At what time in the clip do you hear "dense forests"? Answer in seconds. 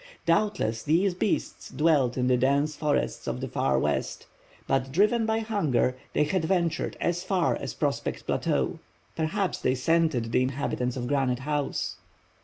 2.35-3.27